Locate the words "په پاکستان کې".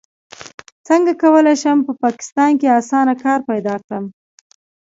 1.87-2.75